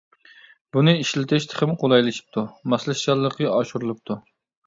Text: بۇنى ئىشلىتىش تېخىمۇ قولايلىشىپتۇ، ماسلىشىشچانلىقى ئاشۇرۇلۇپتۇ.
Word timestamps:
بۇنى 0.75 0.93
ئىشلىتىش 1.01 1.45
تېخىمۇ 1.51 1.75
قولايلىشىپتۇ، 1.83 2.45
ماسلىشىشچانلىقى 2.73 3.51
ئاشۇرۇلۇپتۇ. 3.53 4.19